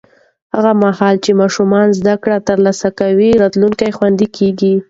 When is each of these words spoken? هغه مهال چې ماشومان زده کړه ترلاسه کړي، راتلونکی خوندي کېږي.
هغه 0.53 0.71
مهال 0.83 1.15
چې 1.23 1.31
ماشومان 1.41 1.87
زده 1.99 2.15
کړه 2.23 2.37
ترلاسه 2.49 2.89
کړي، 2.99 3.29
راتلونکی 3.43 3.89
خوندي 3.97 4.27
کېږي. 4.37 4.73